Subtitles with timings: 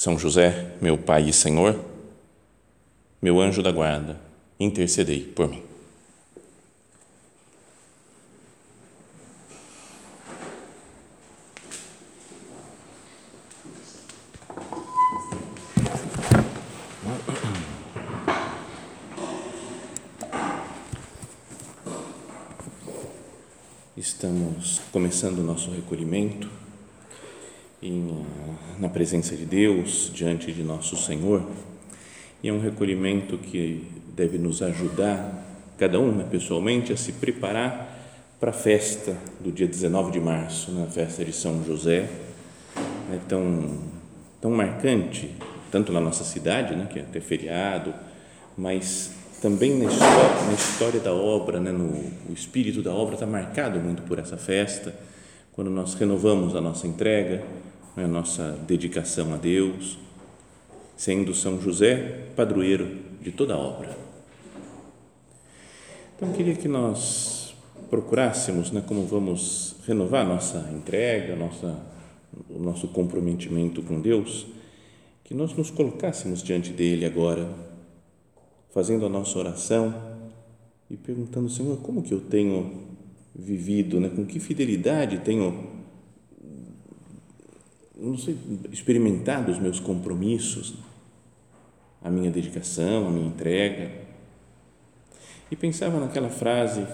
[0.00, 1.78] são José, meu Pai e Senhor,
[3.20, 4.18] meu anjo da guarda,
[4.58, 5.62] intercedei por mim.
[23.94, 26.48] Estamos começando o nosso recolhimento
[27.82, 28.24] em,
[28.80, 31.42] na presença de Deus, diante de nosso Senhor.
[32.42, 33.86] E é um recolhimento que
[34.16, 35.44] deve nos ajudar,
[35.78, 37.98] cada um né, pessoalmente, a se preparar
[38.40, 42.08] para a festa do dia 19 de março, na né, festa de São José,
[43.12, 43.78] é tão,
[44.40, 45.30] tão marcante,
[45.70, 47.92] tanto na nossa cidade, né, que é até feriado,
[48.56, 51.90] mas também na história, na história da obra, né, no,
[52.30, 54.94] o espírito da obra está marcado muito por essa festa,
[55.52, 57.42] quando nós renovamos a nossa entrega,
[57.96, 59.98] a nossa dedicação a Deus,
[60.96, 63.96] sendo São José padroeiro de toda a obra.
[66.16, 67.54] Então, queria que nós
[67.88, 71.80] procurássemos, né, como vamos renovar nossa entrega, nossa,
[72.48, 74.46] o nosso comprometimento com Deus,
[75.24, 77.48] que nós nos colocássemos diante dele agora,
[78.72, 79.94] fazendo a nossa oração
[80.90, 82.88] e perguntando, Senhor, como que eu tenho
[83.34, 85.69] vivido, né, com que fidelidade tenho
[88.00, 88.36] não sei,
[88.72, 90.74] experimentado os meus compromissos,
[92.02, 93.90] a minha dedicação, a minha entrega.
[95.50, 96.86] E pensava naquela frase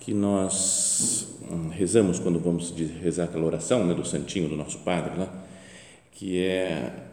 [0.00, 2.70] que nós hum, rezamos quando vamos
[3.02, 5.44] rezar aquela oração né, do Santinho, do nosso Padre, lá,
[6.12, 7.04] que é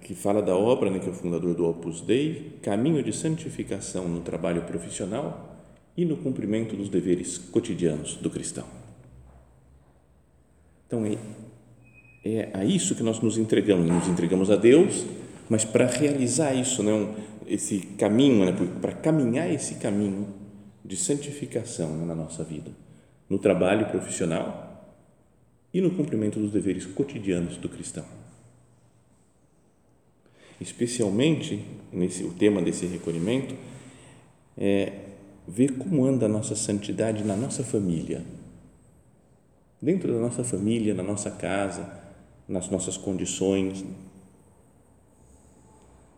[0.00, 4.08] que fala da obra, né, que é o fundador do Opus Dei, caminho de santificação
[4.08, 5.56] no trabalho profissional
[5.96, 8.64] e no cumprimento dos deveres cotidianos do cristão.
[10.86, 11.04] Então,
[12.34, 15.06] é a isso que nós nos entregamos, nos entregamos a Deus,
[15.48, 17.14] mas para realizar isso, né,
[17.46, 20.26] esse caminho, né, para caminhar esse caminho
[20.84, 22.70] de santificação né, na nossa vida,
[23.28, 24.92] no trabalho profissional
[25.72, 28.04] e no cumprimento dos deveres cotidianos do cristão.
[30.60, 33.54] Especialmente, nesse, o tema desse recolhimento
[34.56, 34.92] é
[35.46, 38.24] ver como anda a nossa santidade na nossa família,
[39.80, 42.05] dentro da nossa família, na nossa casa,
[42.48, 43.84] nas nossas condições.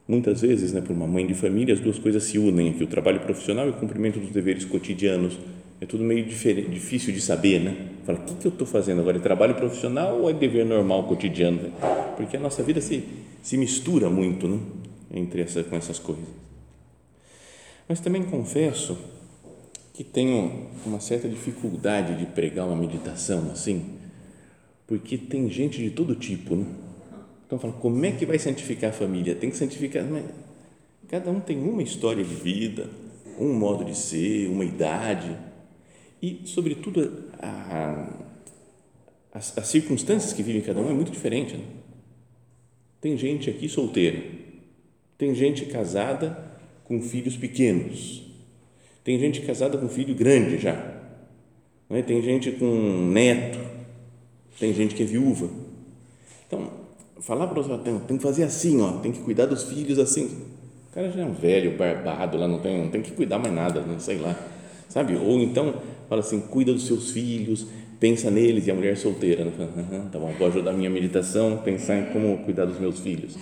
[0.07, 2.87] Muitas vezes, né, por uma mãe de família, as duas coisas se unem aqui, o
[2.87, 5.39] trabalho profissional e o cumprimento dos deveres cotidianos.
[5.81, 7.91] É tudo meio difícil de saber, né?
[8.05, 9.19] Fala, o que, que eu estou fazendo agora?
[9.19, 11.71] É trabalho profissional ou é dever normal, cotidiano?
[12.17, 13.05] Porque a nossa vida se,
[13.43, 14.59] se mistura muito, né?
[15.13, 16.25] Entre essa, com essas coisas.
[17.89, 18.99] Mas também confesso
[19.95, 23.98] que tenho uma certa dificuldade de pregar uma meditação assim,
[24.89, 26.67] porque tem gente de todo tipo, né?
[27.47, 29.35] Então, fala, como é que vai santificar a família?
[29.35, 30.05] Tem que santificar.
[30.05, 30.25] Mas
[31.09, 32.91] cada um tem uma história de vida,
[33.39, 35.37] um modo de ser, uma idade
[36.23, 38.13] e, sobretudo, a,
[39.33, 41.57] as, as, circunstâncias que vivem cada um é muito diferente.
[41.57, 41.65] Né?
[43.01, 44.23] Tem gente aqui solteira,
[45.17, 48.23] tem gente casada com filhos pequenos,
[49.05, 51.01] tem gente casada com filho grande já,
[51.91, 52.03] é?
[52.03, 52.67] tem gente com
[53.13, 53.59] neto,
[54.59, 55.49] tem gente que é viúva.
[56.47, 56.69] Então,
[57.21, 60.27] falar para os tem, tem que fazer assim, ó, tem que cuidar dos filhos assim.
[60.91, 63.55] O cara já é um velho, barbado, lá não tem, não tem que cuidar mais
[63.55, 64.37] nada, não sei lá.
[64.89, 65.17] Sabe?
[65.17, 65.75] Ou então,
[66.09, 67.67] fala assim, cuida dos seus filhos,
[68.01, 70.09] pensa neles e a mulher solteira, né?
[70.11, 73.37] tá bom, vou ajudar a minha meditação, pensar em como cuidar dos meus filhos.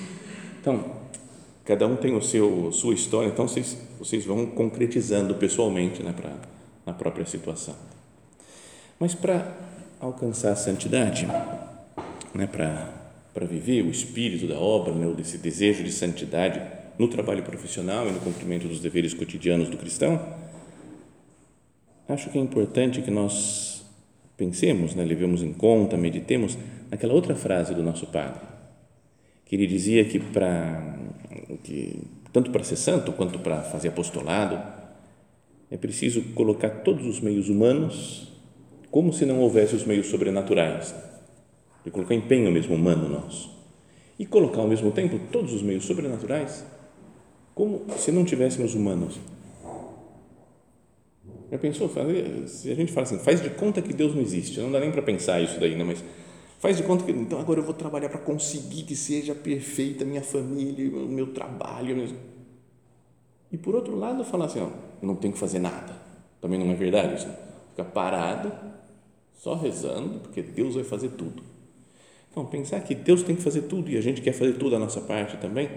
[0.60, 0.84] Então,
[1.64, 6.32] cada um tem o seu sua história, então vocês vocês vão concretizando pessoalmente, né, para
[6.84, 7.74] na própria situação.
[8.98, 9.65] Mas para
[10.00, 11.26] alcançar a santidade,
[12.34, 16.60] né, para viver o espírito da obra, né, desse desejo de santidade
[16.98, 20.20] no trabalho profissional e no cumprimento dos deveres cotidianos do cristão,
[22.08, 23.84] acho que é importante que nós
[24.36, 26.56] pensemos, né, levemos em conta, meditemos
[26.90, 28.42] naquela outra frase do nosso Padre,
[29.44, 30.98] que ele dizia que para
[31.62, 32.02] que
[32.32, 34.60] tanto para ser santo quanto para fazer apostolado
[35.70, 38.35] é preciso colocar todos os meios humanos
[38.96, 40.94] como se não houvesse os meios sobrenaturais.
[41.84, 43.54] De colocar empenho mesmo humano nosso.
[44.18, 46.64] e colocar ao mesmo tempo todos os meios sobrenaturais
[47.54, 49.20] como se não tivéssemos humanos.
[51.52, 51.90] Já pensou?
[52.46, 54.90] Se a gente fala assim, faz de conta que Deus não existe, não dá nem
[54.90, 55.84] para pensar isso daí, né?
[55.84, 56.02] mas
[56.58, 60.06] faz de conta que então agora eu vou trabalhar para conseguir que seja perfeita a
[60.06, 62.16] minha família, o meu trabalho.
[63.52, 64.70] E por outro lado, falar assim, ó,
[65.02, 65.94] não tenho que fazer nada.
[66.40, 67.28] Também não é verdade isso.
[67.74, 68.50] Ficar parado,
[69.36, 71.42] só rezando, porque Deus vai fazer tudo.
[72.30, 74.78] Então, pensar que Deus tem que fazer tudo e a gente quer fazer tudo a
[74.78, 75.70] nossa parte também,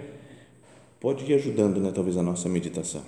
[1.00, 3.02] pode ir ajudando, né, talvez, a nossa meditação.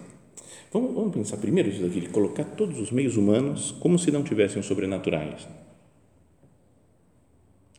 [0.71, 4.23] Vamos, vamos pensar primeiro isso daqui, de colocar todos os meios humanos como se não
[4.23, 5.45] tivessem sobrenaturais.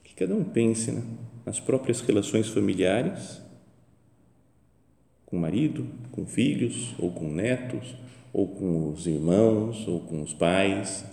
[0.04, 1.02] Que cada um pense né,
[1.46, 3.40] nas próprias relações familiares,
[5.24, 7.96] com o marido, com filhos, ou com netos,
[8.30, 11.06] ou com os irmãos, ou com os pais,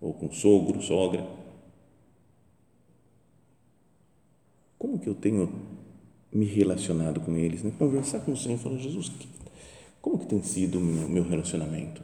[0.00, 1.26] ou com sogro, sogra
[4.80, 5.52] Como que eu tenho
[6.32, 7.62] me relacionado com eles?
[7.62, 7.70] Né?
[7.78, 9.12] Conversar com o Senhor e falar, Jesus,
[10.00, 12.02] como que tem sido o meu, relacionamento?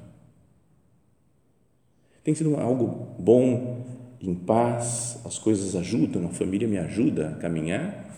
[2.22, 3.82] Tem sido algo bom,
[4.20, 8.14] em paz, as coisas ajudam, a família me ajuda a caminhar?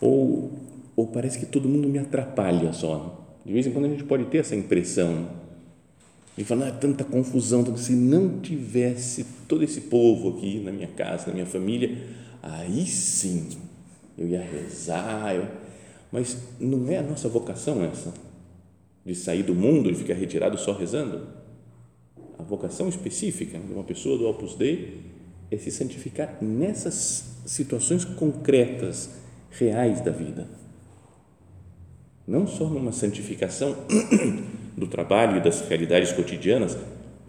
[0.00, 0.52] Ou,
[0.94, 3.26] ou parece que todo mundo me atrapalha só?
[3.44, 5.39] De vez em quando a gente pode ter essa impressão
[6.40, 11.26] e falar, é tanta confusão, se não tivesse todo esse povo aqui na minha casa,
[11.26, 11.98] na minha família,
[12.42, 13.46] aí sim
[14.16, 15.46] eu ia rezar, eu...
[16.10, 18.14] mas não é a nossa vocação essa,
[19.04, 21.28] de sair do mundo e ficar retirado só rezando.
[22.38, 24.98] A vocação específica de uma pessoa do Opus Dei
[25.50, 29.10] é se santificar nessas situações concretas,
[29.50, 30.48] reais da vida.
[32.26, 33.76] Não só numa santificação
[34.76, 36.76] do trabalho e das realidades cotidianas,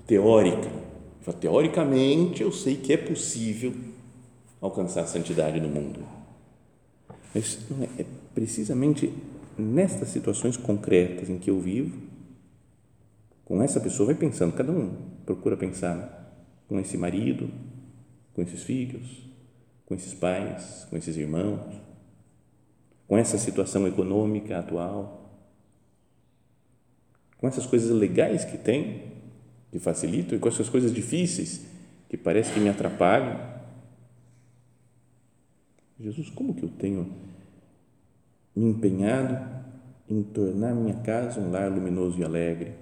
[0.06, 0.70] teórica.
[1.40, 3.74] Teoricamente, eu sei que é possível
[4.60, 6.02] alcançar a santidade no mundo.
[7.34, 7.60] Mas
[7.98, 9.14] é, é precisamente
[9.58, 11.98] nestas situações concretas em que eu vivo,
[13.46, 14.96] com essa pessoa, vai pensando, cada um
[15.26, 16.22] procura pensar
[16.68, 17.50] com esse marido,
[18.34, 19.30] com esses filhos,
[19.86, 21.60] com esses pais, com esses irmãos,
[23.08, 25.21] com essa situação econômica atual,
[27.42, 29.12] com essas coisas legais que tem,
[29.70, 31.66] que facilitam, e com essas coisas difíceis
[32.08, 33.52] que parece que me atrapalham
[36.02, 37.12] Jesus, como que eu tenho
[38.56, 39.38] me empenhado
[40.10, 42.74] em tornar minha casa um lar luminoso e alegre?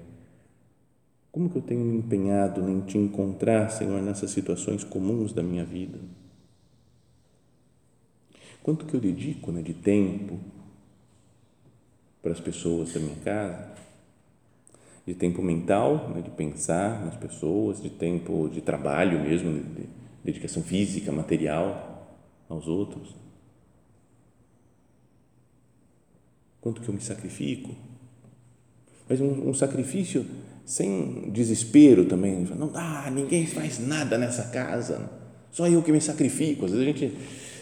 [1.31, 5.65] Como que eu tenho me empenhado em te encontrar, Senhor, nessas situações comuns da minha
[5.65, 6.00] vida?
[8.63, 10.39] Quanto que eu dedico né, de tempo
[12.21, 13.69] para as pessoas da minha casa?
[15.09, 19.89] De tempo mental, né, de pensar nas pessoas, de tempo de trabalho mesmo, de
[20.23, 22.15] dedicação física, material
[22.47, 23.15] aos outros?
[26.61, 27.73] Quanto que eu me sacrifico?
[29.09, 30.23] Mas um, um sacrifício
[30.63, 32.47] sem desespero também.
[32.56, 35.09] Não dá, ninguém faz nada nessa casa,
[35.51, 36.65] só eu que me sacrifico.
[36.65, 37.17] Às vezes a gente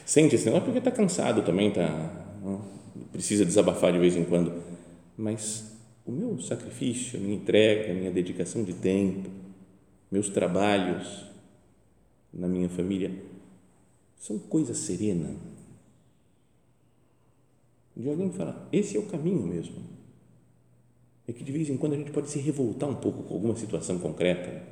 [0.06, 2.12] sente esse negócio porque está cansado também, tá,
[3.14, 4.52] precisa desabafar de vez em quando.
[5.16, 5.67] Mas
[6.08, 9.30] o meu sacrifício, a minha entrega, a minha dedicação de tempo,
[10.10, 11.26] meus trabalhos
[12.34, 13.12] na minha família,
[14.18, 15.36] são coisas serenas.
[17.96, 19.76] De alguém falar, esse é o caminho mesmo.
[21.28, 23.56] É que de vez em quando a gente pode se revoltar um pouco com alguma
[23.58, 24.64] situação concreta,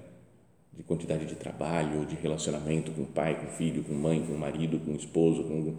[0.72, 4.34] de quantidade de trabalho, de relacionamento com o pai, com o filho, com mãe, com
[4.34, 5.75] o marido, com o esposo, com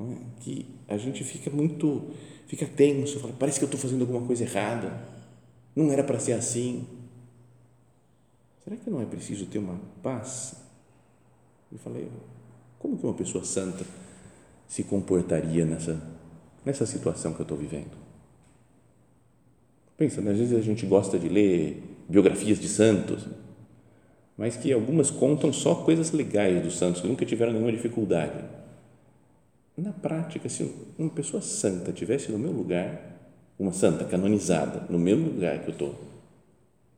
[0.00, 0.04] é?
[0.40, 2.10] que a gente fica muito,
[2.46, 5.00] fica tenso, fala, parece que eu estou fazendo alguma coisa errada,
[5.74, 6.86] não era para ser assim.
[8.62, 10.56] Será que não é preciso ter uma paz?
[11.70, 12.08] Eu falei,
[12.78, 13.84] como que uma pessoa santa
[14.66, 16.00] se comportaria nessa,
[16.64, 18.04] nessa situação que eu estou vivendo?
[19.96, 20.32] Pensa, né?
[20.32, 23.26] às vezes a gente gosta de ler biografias de santos,
[24.36, 28.44] mas que algumas contam só coisas legais dos santos, que nunca tiveram nenhuma dificuldade.
[29.76, 33.14] Na prática, se uma pessoa santa tivesse no meu lugar,
[33.58, 35.94] uma santa canonizada, no mesmo lugar que eu estou,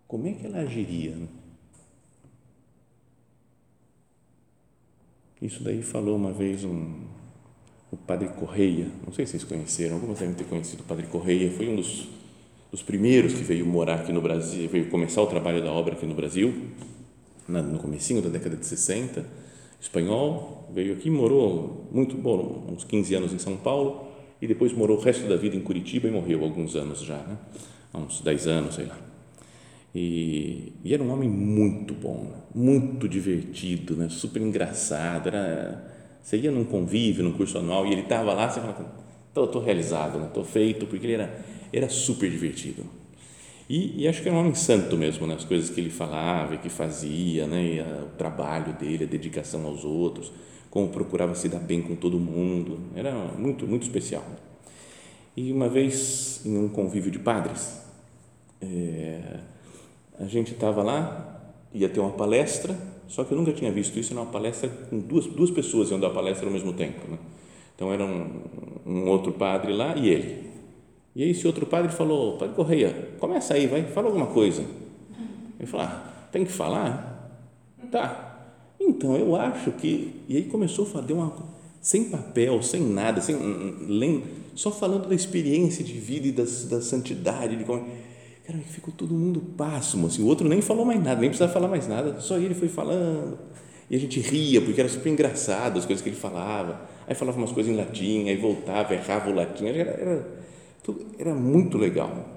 [0.06, 1.16] como é que ela agiria?
[1.16, 1.26] Né?
[5.40, 7.04] Isso daí falou uma vez um,
[7.90, 11.50] o Padre Correia, não sei se vocês conheceram, alguns devem ter conhecido o Padre Correia,
[11.50, 12.08] foi um dos,
[12.70, 16.06] dos primeiros que veio morar aqui no Brasil, veio começar o trabalho da obra aqui
[16.06, 16.70] no Brasil,
[17.48, 19.45] na, no comecinho da década de 60,
[19.80, 24.08] espanhol, veio aqui, morou muito, bom, uns 15 anos em São Paulo,
[24.40, 27.38] e depois morou o resto da vida em Curitiba e morreu alguns anos já, né?
[27.92, 28.98] há uns 10 anos, sei lá.
[29.94, 34.08] E, e, era um homem muito bom, muito divertido, né?
[34.10, 35.90] super engraçado, era
[36.22, 38.92] Você ia num convívio, num curso anual, e ele estava lá, você falava,
[39.34, 40.48] estou realizado, estou né?
[40.48, 42.84] feito, porque ele era, era super divertido.
[43.68, 45.34] E, e, acho que era um homem santo mesmo, né?
[45.34, 47.80] as coisas que ele falava, que fazia, né?
[47.80, 50.30] A, o trabalho dele, a dedicação aos outros,
[50.70, 54.24] como procurava se dar bem com todo mundo, era muito, muito especial.
[55.36, 57.80] E uma vez, em um convívio de padres,
[58.60, 59.40] é,
[60.18, 64.12] a gente estava lá, ia ter uma palestra, só que eu nunca tinha visto isso,
[64.12, 67.10] era uma palestra com duas, duas pessoas iam dar palestra ao mesmo tempo.
[67.10, 67.18] Né?
[67.74, 68.42] Então, era um,
[68.86, 70.45] um outro padre lá e ele.
[71.16, 74.62] E aí esse outro padre falou, Padre Correia, começa aí, vai, fala alguma coisa.
[75.58, 77.40] Ele falou, ah, tem que falar?
[77.90, 78.50] Tá.
[78.78, 80.20] Então, eu acho que...
[80.28, 81.32] E aí começou a deu uma...
[81.80, 83.34] Sem papel, sem nada, sem,
[84.54, 87.88] só falando da experiência de vida e das, da santidade, de como...
[88.46, 91.68] Cara, ficou todo mundo pasmo, assim, o outro nem falou mais nada, nem precisava falar
[91.68, 93.38] mais nada, só ele foi falando.
[93.88, 96.82] E a gente ria, porque era super engraçado as coisas que ele falava.
[97.06, 100.46] Aí falava umas coisas em latim, aí voltava, errava o latim, era, era
[101.18, 102.36] era muito legal.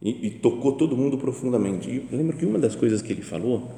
[0.00, 1.88] E, e, tocou todo mundo profundamente.
[1.88, 3.70] E eu lembro que uma das coisas que ele falou,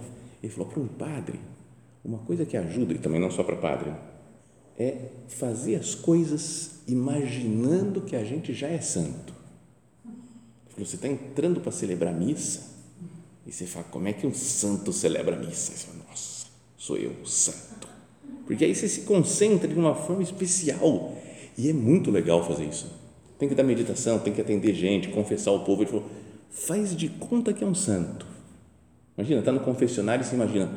[0.43, 1.39] ele falou para um padre,
[2.03, 3.93] uma coisa que ajuda, e também não só para padre,
[4.79, 9.35] é fazer as coisas imaginando que a gente já é santo.
[10.71, 12.73] Falou, você está entrando para celebrar a missa
[13.47, 15.73] e você fala, como é que um santo celebra a missa?
[15.73, 16.47] Você fala, nossa,
[16.77, 17.87] sou eu, santo.
[18.47, 21.15] Porque aí você se concentra de uma forma especial
[21.57, 23.04] e é muito legal fazer isso
[23.39, 25.83] tem que dar meditação, tem que atender gente, confessar o povo.
[25.83, 26.07] Ele falou,
[26.51, 28.27] faz de conta que é um santo.
[29.17, 30.71] Imagina, está no confessionário e você imagina,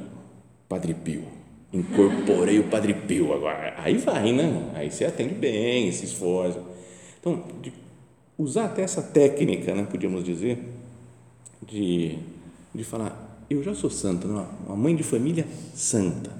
[0.67, 1.23] Padre Pio,
[1.71, 3.73] incorporei o Padre Pio agora.
[3.77, 4.71] Aí vai, né?
[4.75, 6.61] Aí você atende bem, se esforça.
[7.19, 7.43] Então,
[8.37, 10.59] usar até essa técnica, né, podíamos dizer,
[11.65, 12.17] de,
[12.73, 14.47] de falar, eu já sou santa, não?
[14.67, 16.31] uma mãe de família santa.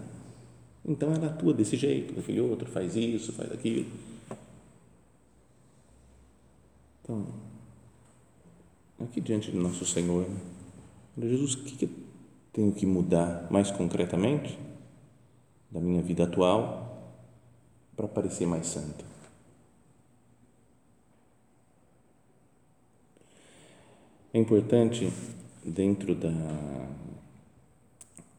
[0.86, 3.86] Então ela atua desse jeito, daquele outro, faz isso, faz aquilo
[7.08, 7.26] então,
[9.00, 10.28] aqui diante do nosso Senhor,
[11.18, 11.90] Jesus, o que eu
[12.52, 14.60] tenho que mudar mais concretamente
[15.72, 17.16] da minha vida atual
[17.96, 19.06] para parecer mais santo?
[24.34, 25.10] É importante
[25.64, 26.30] dentro da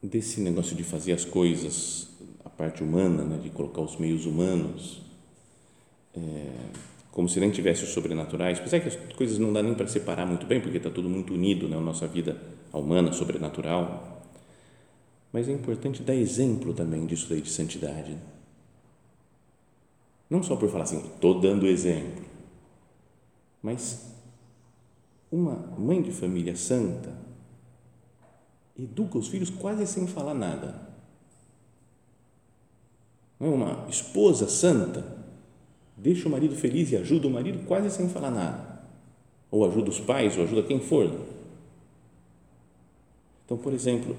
[0.02, 2.06] desse negócio de fazer as coisas
[2.44, 5.02] a parte humana, né, de colocar os meios humanos,
[6.14, 6.70] é,
[7.18, 10.24] como se nem tivesse os sobrenaturais, apesar que as coisas não dá nem para separar
[10.24, 12.40] muito bem, porque está tudo muito unido, né, nossa vida
[12.72, 14.22] humana, sobrenatural.
[15.32, 18.16] Mas é importante dar exemplo também disso daí de santidade.
[20.30, 22.24] Não só por falar assim, estou dando exemplo,
[23.60, 24.14] mas
[25.28, 27.12] uma mãe de família santa
[28.78, 30.88] educa os filhos quase sem falar nada.
[33.40, 35.17] Não é uma esposa santa
[35.98, 38.78] deixa o marido feliz e ajuda o marido quase sem falar nada.
[39.50, 41.10] Ou ajuda os pais, ou ajuda quem for.
[43.44, 44.16] Então, por exemplo,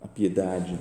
[0.00, 0.78] a piedade.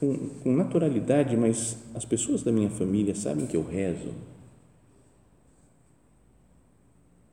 [0.00, 4.12] Com, com naturalidade, mas as pessoas da minha família sabem que eu rezo.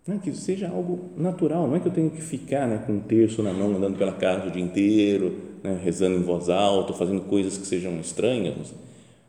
[0.06, 2.94] Não é que seja algo natural, não é que eu tenho que ficar né, com
[2.94, 6.94] um terço na mão, andando pela casa o dia inteiro, né, rezando em voz alta,
[6.94, 8.74] fazendo coisas que sejam estranhas,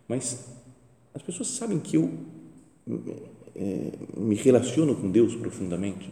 [0.08, 0.50] mas
[1.14, 2.10] as pessoas sabem que eu
[3.56, 6.10] é, me relaciono com Deus profundamente.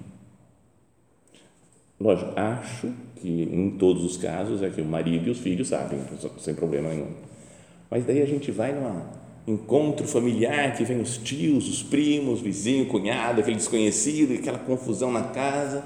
[2.00, 6.00] Lógico, acho que em todos os casos é que o marido e os filhos sabem,
[6.38, 7.12] sem problema nenhum.
[7.90, 9.02] Mas daí a gente vai num
[9.47, 15.25] encontro familiar que vem os tios, os primos, vizinho, cunhado, aquele desconhecido, aquela confusão na
[15.25, 15.83] casa.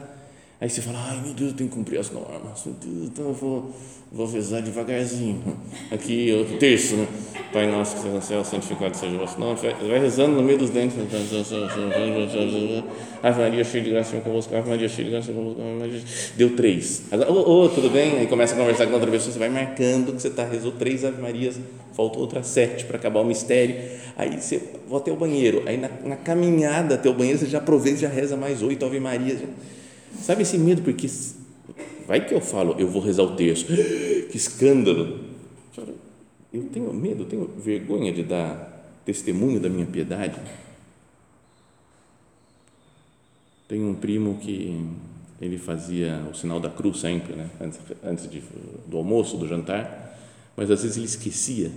[0.63, 3.25] Aí você fala, ai meu Deus, eu tenho que cumprir as normas, meu Deus, então
[3.27, 3.75] eu vou,
[4.13, 5.43] vou rezar devagarzinho.
[5.91, 7.09] Aqui, o terço, né?
[7.53, 9.59] Pai nosso que está no céu, santificado seja o vosso nome.
[9.59, 10.97] Vai rezando no meio dos dentes.
[13.21, 14.55] Ave Maria, cheia de graça, convosco.
[14.55, 15.61] Ave Maria, cheia de graça, convosco.
[16.37, 17.03] Deu três.
[17.11, 18.19] Agora, ô, oh, tudo bem?
[18.19, 21.05] Aí começa a conversar com outra pessoa, você vai marcando que você está, rezou três
[21.05, 21.59] Ave Marias,
[21.93, 23.75] faltou outra sete para acabar o mistério.
[24.17, 25.65] Aí você vai até o banheiro.
[25.67, 28.87] Aí na, na caminhada até o banheiro, você já aproveita e já reza mais oito
[28.87, 29.41] Ave Marias.
[30.21, 30.83] Sabe esse medo?
[30.83, 31.09] Porque
[32.07, 33.73] vai que eu falo, eu vou rezar o texto.
[34.33, 35.33] Que escândalo
[36.53, 40.39] eu tenho medo, tenho vergonha de dar testemunho da minha piedade.
[43.67, 44.87] Tenho um primo que
[45.41, 47.49] ele fazia o sinal da cruz sempre, né?
[47.59, 48.43] antes, antes de,
[48.87, 50.19] do almoço, do jantar,
[50.55, 51.73] mas às vezes ele esquecia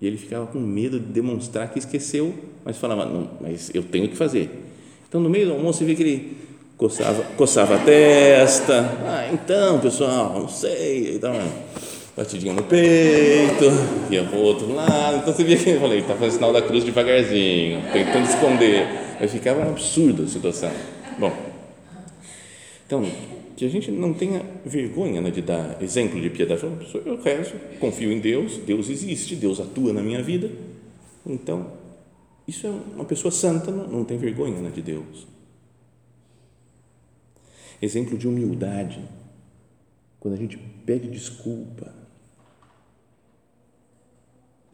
[0.00, 4.08] e ele ficava com medo de demonstrar que esqueceu, mas falava, não, mas eu tenho
[4.08, 4.50] que fazer.
[5.08, 6.36] Então, no meio do almoço, você vê que ele
[6.80, 8.80] coçava, coçava a testa.
[9.04, 11.16] Ah, então, pessoal, não sei.
[11.16, 11.34] Então,
[12.16, 13.66] batidinha no peito,
[14.10, 15.18] ia para o outro lado.
[15.18, 18.86] Então você via que eu falei, está fazendo sinal da cruz devagarzinho, tentando esconder.
[19.20, 20.70] Mas ficava um absurdo a situação.
[21.18, 21.30] Bom,
[22.86, 23.04] então,
[23.54, 26.62] que a gente não tenha vergonha né, de dar exemplo de piedade.
[27.04, 30.50] Eu rezo, confio em Deus, Deus existe, Deus atua na minha vida.
[31.26, 31.66] Então,
[32.48, 35.28] isso é uma pessoa santa, não, não tem vergonha né, de Deus.
[37.82, 39.02] Exemplo de humildade,
[40.18, 41.94] quando a gente pede desculpa.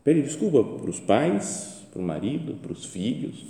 [0.03, 3.47] Pede desculpa para os pais, para o marido, para os filhos.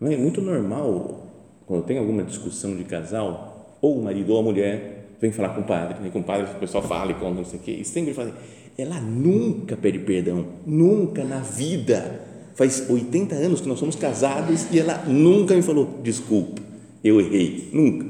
[0.00, 1.26] Não é muito normal
[1.66, 5.60] quando tem alguma discussão de casal, ou o marido ou a mulher vem falar com
[5.60, 6.10] o padre, né?
[6.10, 8.30] com o padre o pessoal fala e conta não sei o quê, e sempre fala
[8.30, 8.38] assim,
[8.78, 14.78] ela nunca pede perdão, nunca na vida, faz 80 anos que nós somos casados e
[14.78, 16.62] ela nunca me falou, desculpa,
[17.08, 18.06] eu errei, nunca,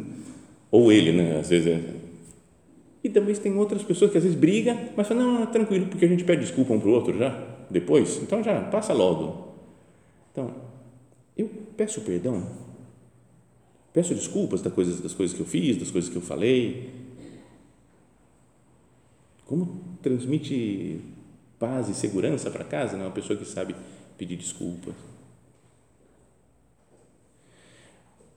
[0.71, 1.95] ou ele, né, às vezes é.
[3.03, 6.05] e talvez tem outras pessoas que às vezes brigam, mas falam, não, não, tranquilo, porque
[6.05, 9.55] a gente pede desculpa um para o outro já, depois, então já, passa logo,
[10.33, 10.55] então,
[11.37, 12.69] eu peço perdão
[13.99, 16.89] Peço desculpas das coisas, das coisas que eu fiz, das coisas que eu falei.
[19.45, 21.01] Como transmite
[21.59, 23.05] paz e segurança para casa, né?
[23.05, 23.75] uma pessoa que sabe
[24.17, 24.95] pedir desculpas.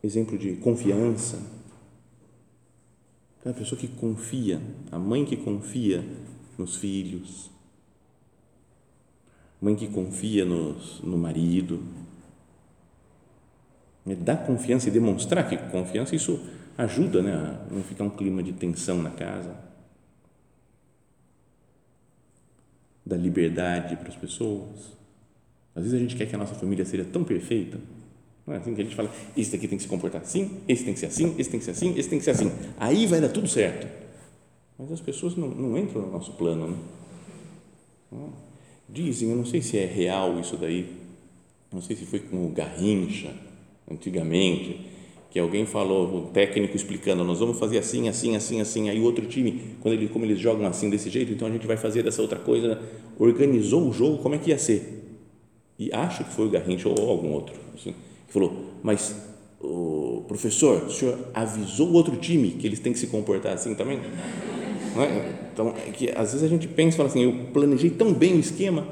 [0.04, 1.40] Exemplo de confiança.
[3.46, 6.06] É a pessoa que confia, a mãe que confia
[6.58, 7.50] nos filhos,
[9.60, 11.84] mãe que confia nos, no marido,
[14.08, 16.40] é dar confiança e demonstrar que confiança, isso
[16.78, 19.56] ajuda né, a não ficar um clima de tensão na casa.
[23.06, 24.98] Da liberdade para as pessoas.
[25.76, 27.80] Às vezes a gente quer que a nossa família seja tão perfeita,
[28.46, 30.84] não é assim que a gente fala, esse daqui tem que se comportar assim, esse
[30.84, 32.52] tem que ser assim, esse tem que ser assim, esse tem que ser assim.
[32.78, 33.88] Aí vai dar tudo certo.
[34.78, 36.76] Mas as pessoas não, não entram no nosso plano.
[38.12, 38.30] Né?
[38.90, 40.98] Dizem, eu não sei se é real isso daí,
[41.72, 43.32] não sei se foi com o Garrincha,
[43.90, 44.92] antigamente,
[45.30, 49.04] que alguém falou, o técnico explicando, nós vamos fazer assim, assim, assim, assim, aí o
[49.04, 52.04] outro time, quando ele, como eles jogam assim desse jeito, então a gente vai fazer
[52.04, 52.82] dessa outra coisa,
[53.18, 55.16] organizou o jogo, como é que ia ser?
[55.80, 57.96] E acho que foi o Garrincha ou algum outro, assim,
[58.34, 59.16] falou, mas
[59.60, 63.76] o professor, o senhor avisou o outro time que eles têm que se comportar assim
[63.76, 64.00] também?
[64.94, 65.48] É?
[65.54, 68.40] Então, é que às vezes a gente pensa, fala assim, eu planejei tão bem o
[68.42, 68.86] esquema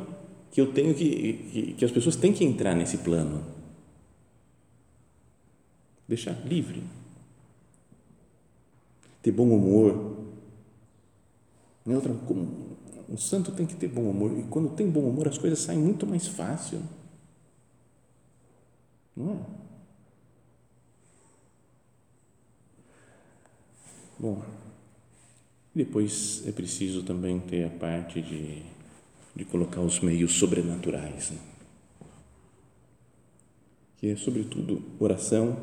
[0.49, 3.43] que eu tenho que, que, que as pessoas têm que entrar nesse plano
[6.09, 6.81] deixar livre.
[9.21, 10.17] Ter bom humor.
[11.85, 12.15] Não é outra,
[13.07, 14.37] um santo tem que ter bom humor.
[14.37, 16.81] E quando tem bom humor, as coisas saem muito mais fácil.
[19.19, 19.59] Não é?
[24.17, 24.43] Bom,
[25.75, 28.63] depois é preciso também ter a parte de,
[29.35, 31.37] de colocar os meios sobrenaturais, né?
[33.97, 35.57] que é, sobretudo, oração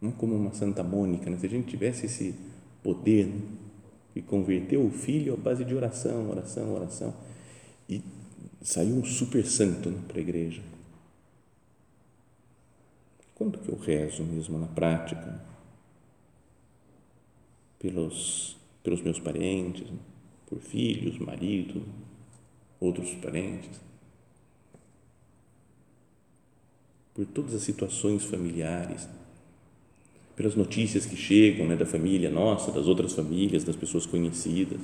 [0.00, 1.38] não como uma Santa Mônica, né?
[1.38, 2.34] se a gente tivesse esse
[2.82, 3.40] poder né?
[4.14, 7.14] e converteu o filho à base de oração, oração, oração,
[7.88, 8.02] e
[8.62, 10.62] saiu um super santo né, para a igreja.
[13.46, 15.40] Quanto que eu rezo mesmo na prática?
[17.78, 19.86] Pelos, pelos meus parentes,
[20.48, 21.80] por filhos, marido,
[22.80, 23.80] outros parentes,
[27.14, 29.08] por todas as situações familiares
[30.34, 34.80] pelas notícias que chegam né, da família nossa, das outras famílias, das pessoas conhecidas.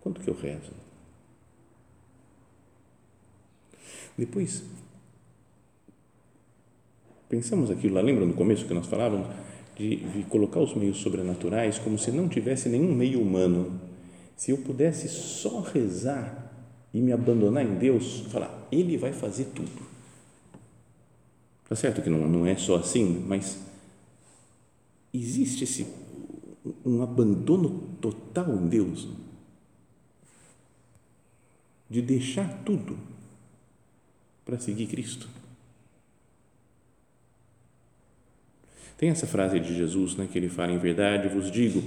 [0.00, 0.72] Quanto que eu rezo?
[4.18, 4.64] Depois,
[7.34, 9.26] pensamos aquilo lá, lembra no começo que nós falávamos
[9.76, 13.80] de, de colocar os meios sobrenaturais como se não tivesse nenhum meio humano.
[14.36, 16.52] Se eu pudesse só rezar
[16.92, 19.94] e me abandonar em Deus, falar, Ele vai fazer tudo
[21.68, 23.58] Tá certo que não, não é só assim, mas
[25.12, 25.86] existe esse
[26.84, 29.08] um abandono total em Deus
[31.90, 32.98] de deixar tudo
[34.44, 35.28] para seguir Cristo.
[38.96, 41.82] Tem essa frase de Jesus, né, que ele fala em verdade, vos digo,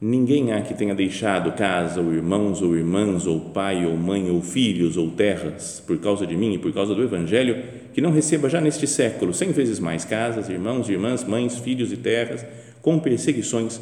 [0.00, 4.40] ninguém há que tenha deixado casa, ou irmãos, ou irmãs, ou pai, ou mãe, ou
[4.40, 8.48] filhos, ou terras, por causa de mim e por causa do Evangelho, que não receba
[8.48, 12.44] já neste século cem vezes mais casas, irmãos, irmãs, mães, filhos e terras,
[12.80, 13.80] com perseguições,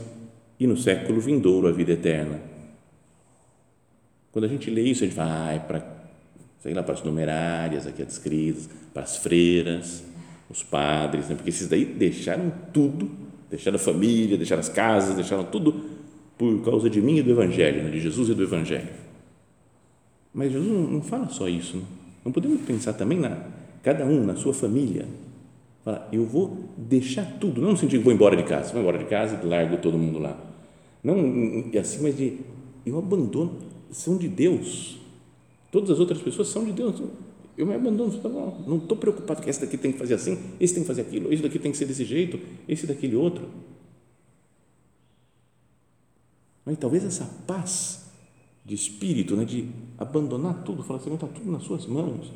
[0.58, 2.40] e no século vindouro a vida eterna.
[4.32, 5.84] Quando a gente lê isso, a gente fala, ah, é para,
[6.60, 10.02] sei lá, para as numerárias aqui descritas, para as freiras,
[10.54, 11.34] os padres, né?
[11.34, 13.10] porque esses daí deixaram tudo
[13.54, 15.72] Deixaram a família, deixaram as casas, deixaram tudo
[16.36, 17.90] por causa de mim e do Evangelho, né?
[17.90, 18.88] de Jesus e do Evangelho.
[20.34, 21.76] Mas Jesus não fala só isso.
[21.76, 21.84] Né?
[22.24, 23.46] Não podemos pensar também na
[23.80, 25.06] cada um na sua família.
[25.84, 28.98] Fala, eu vou deixar tudo, não no sentido que vou embora de casa, vou embora
[28.98, 30.36] de casa e largo todo mundo lá.
[31.00, 31.14] Não
[31.78, 32.38] assim, mas de
[32.84, 33.52] eu abandono,
[33.92, 34.98] são de Deus.
[35.70, 37.00] Todas as outras pessoas são de Deus.
[37.56, 38.12] Eu me abandono,
[38.66, 41.32] não estou preocupado que esse daqui tem que fazer assim, esse tem que fazer aquilo,
[41.32, 43.48] esse daqui tem que ser desse jeito, esse daquele outro.
[46.64, 48.10] Mas talvez essa paz
[48.64, 52.32] de espírito, né, de abandonar tudo, falar assim, está tudo nas suas mãos.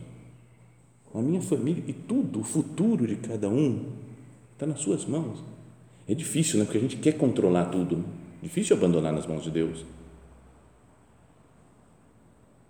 [1.15, 3.87] A minha família e tudo, o futuro de cada um
[4.53, 5.43] está nas suas mãos.
[6.07, 6.65] É difícil, né?
[6.65, 8.05] Porque a gente quer controlar tudo.
[8.43, 9.85] Difícil abandonar nas mãos de Deus.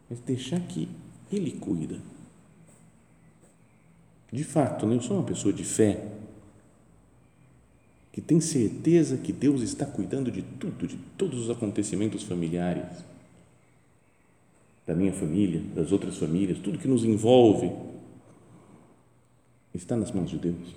[0.08, 0.88] Mas deixar que
[1.30, 2.00] Ele cuida.
[4.32, 4.96] De fato, né?
[4.96, 6.04] eu sou uma pessoa de fé
[8.12, 13.04] que tem certeza que Deus está cuidando de tudo, de todos os acontecimentos familiares,
[14.86, 17.70] da minha família, das outras famílias, tudo que nos envolve
[19.74, 20.74] está nas mãos de Deus.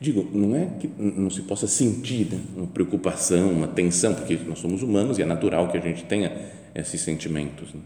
[0.00, 4.58] Digo, não é que não se possa sentir né, uma preocupação, uma tensão, porque nós
[4.58, 7.72] somos humanos e é natural que a gente tenha esses sentimentos.
[7.72, 7.80] Né?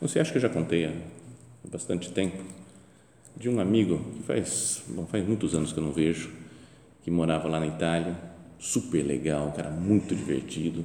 [0.00, 0.92] Você acha que eu já contei há
[1.70, 2.42] bastante tempo
[3.36, 6.30] de um amigo que faz, bom, faz muitos anos que eu não vejo,
[7.02, 8.16] que morava lá na Itália,
[8.58, 10.84] super legal, um cara muito divertido.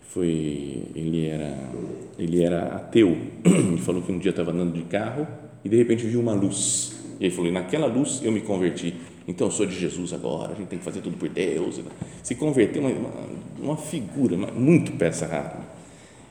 [0.00, 1.58] Foi, ele era,
[2.18, 3.16] ele era ateu.
[3.44, 5.26] Ele falou que um dia estava andando de carro
[5.64, 7.02] e de repente viu uma luz.
[7.18, 8.94] E ele falou: naquela luz eu me converti.
[9.26, 10.52] Então eu sou de Jesus agora.
[10.52, 11.80] A gente tem que fazer tudo por Deus.
[12.22, 13.10] Se converteu, uma,
[13.58, 15.60] uma figura, muito peça rara.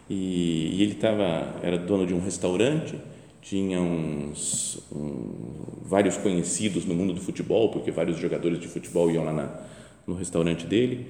[0.08, 2.96] E, e ele estava, era dono de um restaurante
[3.42, 9.24] tinha uns, um, vários conhecidos no mundo do futebol, porque vários jogadores de futebol iam
[9.24, 9.62] lá na,
[10.06, 11.08] no restaurante dele.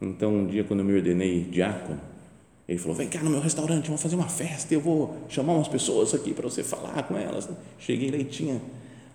[0.00, 2.00] Então, um dia, quando eu me ordenei diácono,
[2.68, 4.72] ele falou: Vem cá no meu restaurante, vamos fazer uma festa.
[4.72, 7.48] Eu vou chamar umas pessoas aqui para você falar com elas.
[7.78, 8.60] Cheguei lá e tinha,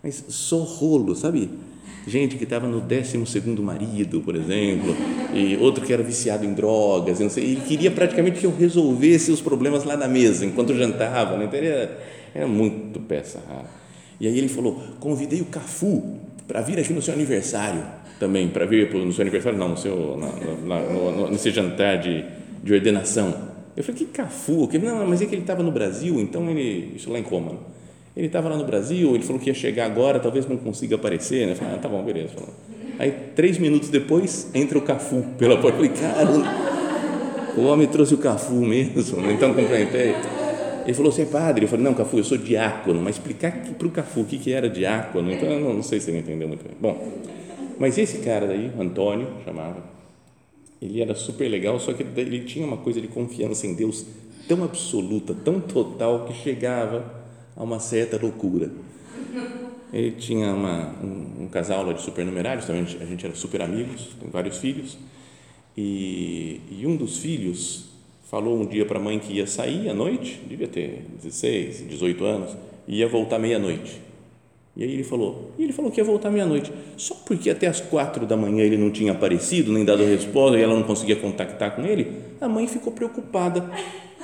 [0.03, 1.49] mas só rolo, sabe?
[2.09, 3.17] Gente que estava no 12
[3.61, 4.95] marido, por exemplo,
[5.31, 7.19] e outro que era viciado em drogas.
[7.19, 11.37] Não sei, ele queria praticamente que eu resolvesse os problemas lá na mesa, enquanto jantava.
[11.37, 11.45] Né?
[11.45, 11.99] Então, era,
[12.33, 13.69] era muito peça rara.
[14.19, 16.17] E aí ele falou: convidei o Cafu
[16.47, 17.83] para vir aqui no seu aniversário
[18.19, 22.25] também, para vir no seu aniversário, não, no seu, na, na, no, nesse jantar de,
[22.63, 23.33] de ordenação.
[23.77, 24.67] Eu falei: que Cafu?
[24.81, 27.78] Não, mas é que ele estava no Brasil, então ele, isso lá em Coma.
[28.19, 31.47] Ele estava lá no Brasil, ele falou que ia chegar agora, talvez não consiga aparecer.
[31.47, 31.55] Né?
[31.55, 32.33] Falei: ah, tá bom, beleza.
[32.99, 35.81] Aí, três minutos depois, entra o Cafu pela porta.
[35.81, 36.29] Eu falei: cara,
[37.57, 39.31] o homem trouxe o Cafu mesmo, né?
[39.31, 40.15] então cumprimentei.
[40.83, 41.63] Ele falou, você é padre?
[41.63, 44.51] Eu falei, não, Cafu, eu sou diácono, mas explicar para o Cafu o que, que
[44.51, 46.73] era diácono, então eu não, não sei se ele entendeu muito bem.
[46.77, 47.01] Bom,
[47.79, 49.81] mas esse cara daí, Antônio, chamava,
[50.81, 54.05] ele era super legal, só que ele tinha uma coisa de confiança em Deus
[54.45, 57.18] tão absoluta, tão total, que chegava
[57.55, 58.71] a uma certa loucura.
[59.91, 64.09] Ele tinha uma, um, um casal lá de supernumerários, também a gente era super amigos,
[64.19, 64.97] tem vários filhos,
[65.75, 67.89] e, e um dos filhos
[68.29, 72.23] falou um dia para a mãe que ia sair à noite, devia ter 16, 18
[72.23, 72.55] anos,
[72.87, 73.99] e ia voltar meia-noite.
[74.77, 77.81] E aí ele falou, e ele falou que ia voltar meia-noite, só porque até as
[77.81, 81.75] quatro da manhã ele não tinha aparecido, nem dado resposta, e ela não conseguia contactar
[81.75, 83.67] com ele, a mãe ficou preocupada.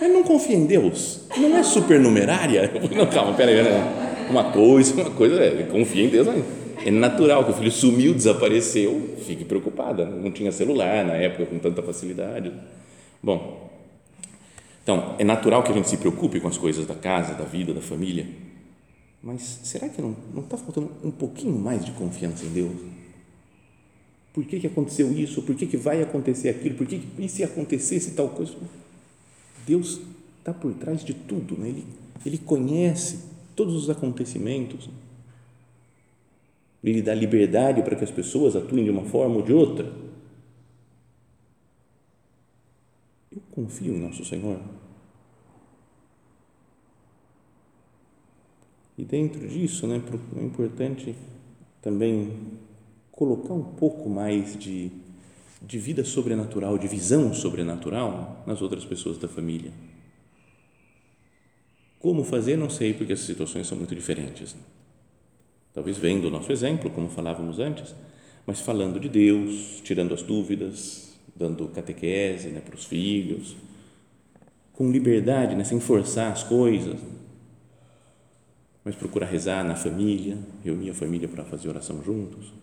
[0.01, 1.21] Ele não confia em Deus?
[1.37, 2.69] Não é supernumerária?
[2.95, 4.05] Não, calma, peraí, né?
[4.29, 6.43] uma coisa, uma coisa, é, confia em Deus, mas
[6.85, 11.57] é natural que o filho sumiu, desapareceu, fique preocupada, não tinha celular na época com
[11.59, 12.51] tanta facilidade.
[13.21, 13.69] Bom,
[14.83, 17.73] então, é natural que a gente se preocupe com as coisas da casa, da vida,
[17.73, 18.27] da família,
[19.23, 22.73] mas será que não está faltando um pouquinho mais de confiança em Deus?
[24.31, 25.41] Por que, que aconteceu isso?
[25.41, 26.75] Por que, que vai acontecer aquilo?
[26.75, 28.53] Por que, que e se acontecesse tal coisa?
[29.65, 30.01] Deus
[30.39, 31.69] está por trás de tudo, né?
[31.69, 31.87] ele,
[32.25, 33.25] ele conhece
[33.55, 34.89] todos os acontecimentos.
[36.83, 39.91] Ele dá liberdade para que as pessoas atuem de uma forma ou de outra
[43.35, 44.57] Eu confio em nosso Senhor.
[48.97, 50.01] E dentro disso, né,
[50.37, 51.13] é importante
[51.81, 52.37] também
[53.11, 54.89] colocar um pouco mais de,
[55.65, 59.71] de vida sobrenatural, de visão sobrenatural nas outras pessoas da família.
[61.99, 64.53] Como fazer, não sei, porque as situações são muito diferentes.
[64.53, 64.61] Né?
[65.73, 67.95] Talvez vendo o nosso exemplo, como falávamos antes,
[68.45, 73.55] mas falando de Deus, tirando as dúvidas, dando catequese né, para os filhos,
[74.71, 76.99] com liberdade, né, sem forçar as coisas,
[78.83, 82.53] mas procurar rezar na família, reunir a família para fazer oração juntos.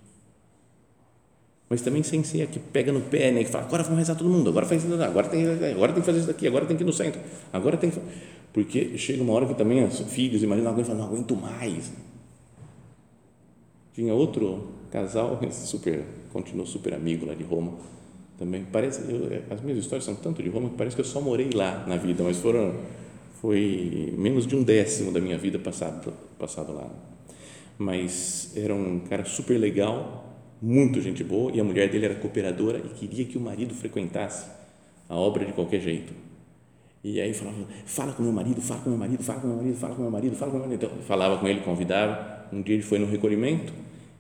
[1.73, 3.43] Mas também sem ser a que pega no pé, né?
[3.43, 6.19] Que fala, agora vamos rezar todo mundo, agora faz agora tem, agora tem que fazer
[6.19, 7.19] isso daqui, agora tem que ir no centro,
[7.51, 7.99] agora tem que.
[8.53, 11.91] Porque chega uma hora que também os filhos imaginam, alguém fala, não aguento mais.
[13.95, 17.73] Tinha outro casal, super, continuou super amigo lá de Roma,
[18.39, 18.67] também.
[18.71, 21.49] Parece, eu, as minhas histórias são tanto de Roma que parece que eu só morei
[21.55, 22.75] lá na vida, mas foram,
[23.41, 26.87] foi menos de um décimo da minha vida passado, passado lá.
[27.79, 30.22] Mas era um cara super legal,
[30.63, 34.47] muito gente boa, e a mulher dele era cooperadora e queria que o marido frequentasse
[35.09, 36.13] a obra de qualquer jeito.
[37.03, 39.77] E aí falava, fala com meu marido, fala com meu marido, fala com meu marido,
[39.77, 40.85] fala com meu marido, fala com meu marido.
[40.87, 42.47] Então, falava com ele, convidava.
[42.53, 43.73] Um dia ele foi no recolhimento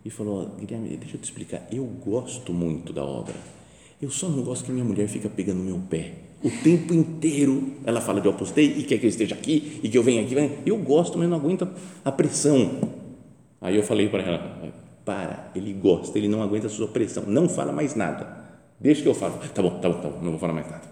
[0.05, 3.35] e falou, Guilherme, deixa eu te explicar, eu gosto muito da obra.
[4.01, 6.15] Eu só não gosto que minha mulher fica pegando meu pé.
[6.43, 9.89] O tempo inteiro ela fala de eu postei e quer que eu esteja aqui e
[9.89, 10.35] que eu venha aqui.
[10.67, 11.69] Eu gosto, mas não aguento
[12.05, 12.81] a pressão.
[13.61, 14.73] Aí eu falei para ela,
[15.05, 18.27] para, ele gosta, ele não aguenta a sua pressão, não fala mais nada,
[18.81, 20.83] deixa que eu falo, tá bom, tá bom, tá bom, não vou falar mais nada.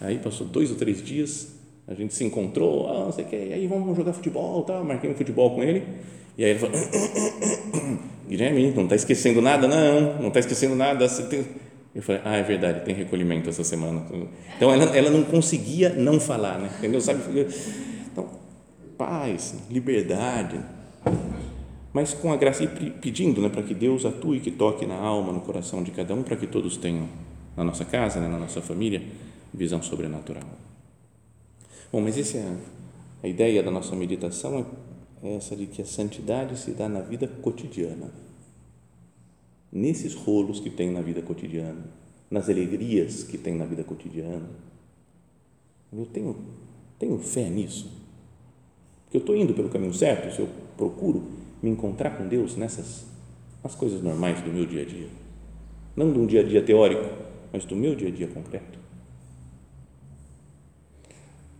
[0.00, 1.54] Aí passou dois ou três dias,
[1.86, 4.82] a gente se encontrou, ah, não sei o que, aí vamos jogar futebol, tá?
[4.82, 5.84] marquei um futebol com ele,
[6.36, 6.76] e aí ele falou,
[8.28, 11.44] Guilherme, não está esquecendo nada, não, não está esquecendo nada, você tem...
[11.94, 14.04] Eu falei, ah, é verdade, tem recolhimento essa semana.
[14.56, 16.70] Então, ela, ela não conseguia não falar, né?
[16.78, 17.00] entendeu?
[17.00, 17.20] Sabe?
[18.12, 18.28] Então,
[18.96, 20.60] paz, liberdade,
[21.98, 25.32] mas com a graça e pedindo né, para que Deus atue, que toque na alma,
[25.32, 27.08] no coração de cada um, para que todos tenham
[27.56, 29.02] na nossa casa, né, na nossa família,
[29.52, 30.44] visão sobrenatural.
[31.90, 32.56] Bom, mas essa é
[33.24, 34.64] a, ideia da nossa meditação
[35.24, 38.12] é essa de que a santidade se dá na vida cotidiana,
[39.72, 41.84] nesses rolos que tem na vida cotidiana,
[42.30, 44.48] nas alegrias que tem na vida cotidiana.
[45.92, 46.36] Eu tenho,
[46.96, 47.90] tenho fé nisso,
[49.06, 53.06] porque eu estou indo pelo caminho certo, se eu procuro me encontrar com Deus nessas
[53.62, 55.08] as coisas normais do meu dia a dia.
[55.96, 57.04] Não de um dia a dia teórico,
[57.52, 58.78] mas do meu dia a dia concreto.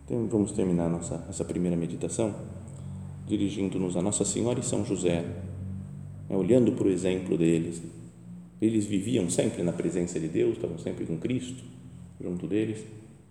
[0.05, 2.33] Então, vamos terminar nossa, essa primeira meditação
[3.27, 5.21] dirigindo-nos a Nossa Senhora e São José,
[6.27, 7.79] né, olhando para o exemplo deles.
[8.59, 11.63] Eles viviam sempre na presença de Deus, estavam sempre com Cristo
[12.19, 12.83] junto deles.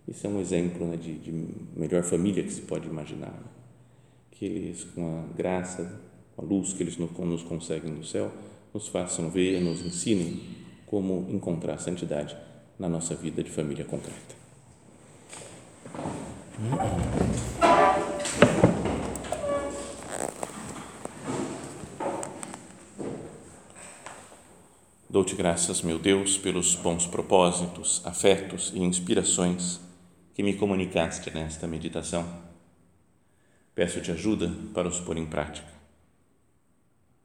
[0.07, 3.37] Isso é um exemplo né, de, de melhor família que se pode imaginar.
[4.31, 5.99] Que eles, com a graça
[6.39, 8.31] a luz que eles nos conseguem do céu,
[8.73, 10.39] nos façam ver, nos ensinem
[10.85, 12.35] como encontrar santidade
[12.77, 14.39] na nossa vida de família concreta.
[25.09, 29.79] Dou-te graças, meu Deus, pelos bons propósitos, afetos e inspirações
[30.33, 32.25] que me comunicaste nesta meditação.
[33.75, 35.78] Peço-te ajuda para os pôr em prática